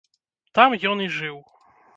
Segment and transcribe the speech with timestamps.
[0.59, 1.37] Там ён і жыў.